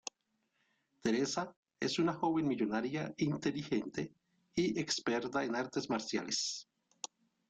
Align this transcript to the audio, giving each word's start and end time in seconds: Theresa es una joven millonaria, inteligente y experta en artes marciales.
Theresa 1.03 1.55
es 1.79 1.99
una 1.99 2.13
joven 2.13 2.47
millonaria, 2.47 3.13
inteligente 3.17 4.11
y 4.55 4.79
experta 4.79 5.43
en 5.43 5.55
artes 5.55 5.91
marciales. 5.91 6.67